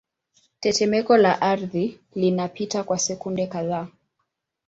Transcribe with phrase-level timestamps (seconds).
[0.59, 3.87] Tetemeko la ardhi linapita kwa sekunde kadhaa